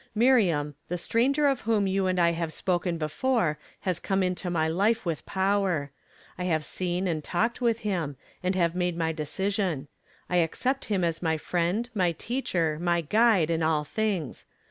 Miriam, 0.15 0.73
the 0.87 0.97
stranger 0.97 1.45
of 1.47 1.61
whom 1.61 1.85
you 1.85 2.07
and 2.07 2.19
I 2.19 2.31
have 2.31 2.51
spoken 2.51 2.97
before 2.97 3.59
has 3.81 3.99
come 3.99 4.23
into 4.23 4.49
my 4.49 4.67
life 4.67 5.05
with 5.05 5.23
power. 5.27 5.91
I 6.39 6.45
have 6.45 6.65
seen 6.65 7.07
and 7.07 7.23
talked 7.23 7.61
with 7.61 7.81
liim, 7.81 8.15
and 8.41 8.55
have 8.55 8.73
made 8.73 8.97
my 8.97 9.11
decision. 9.11 9.89
I 10.27 10.37
accept 10.37 10.85
him 10.85 11.03
as 11.03 11.21
my 11.21 11.37
friend, 11.37 11.87
my 11.93 12.13
teacher, 12.13 12.79
my 12.81 13.01
guide 13.01 13.51
in 13.51 13.61
all 13.61 13.83
things. 13.83 14.47